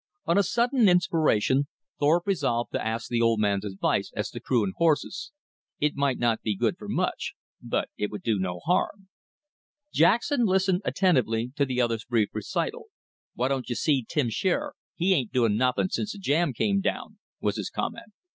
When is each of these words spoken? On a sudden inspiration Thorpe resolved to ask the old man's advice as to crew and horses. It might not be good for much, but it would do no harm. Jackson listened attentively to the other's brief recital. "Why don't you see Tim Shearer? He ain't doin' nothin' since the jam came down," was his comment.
On 0.25 0.35
a 0.35 0.41
sudden 0.41 0.89
inspiration 0.89 1.67
Thorpe 1.99 2.25
resolved 2.25 2.71
to 2.71 2.83
ask 2.83 3.07
the 3.07 3.21
old 3.21 3.39
man's 3.39 3.63
advice 3.65 4.11
as 4.15 4.31
to 4.31 4.39
crew 4.39 4.63
and 4.63 4.73
horses. 4.77 5.31
It 5.79 5.93
might 5.95 6.17
not 6.17 6.41
be 6.41 6.55
good 6.55 6.75
for 6.79 6.87
much, 6.89 7.35
but 7.61 7.91
it 7.97 8.09
would 8.09 8.23
do 8.23 8.39
no 8.39 8.61
harm. 8.61 9.09
Jackson 9.93 10.47
listened 10.47 10.81
attentively 10.85 11.51
to 11.55 11.65
the 11.65 11.79
other's 11.79 12.05
brief 12.05 12.29
recital. 12.33 12.85
"Why 13.35 13.49
don't 13.49 13.69
you 13.69 13.75
see 13.75 14.03
Tim 14.09 14.31
Shearer? 14.31 14.73
He 14.95 15.13
ain't 15.13 15.31
doin' 15.33 15.55
nothin' 15.55 15.89
since 15.91 16.13
the 16.13 16.17
jam 16.17 16.51
came 16.53 16.81
down," 16.81 17.19
was 17.39 17.57
his 17.57 17.69
comment. 17.69 18.11